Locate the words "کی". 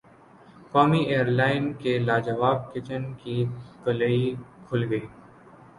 3.17-3.43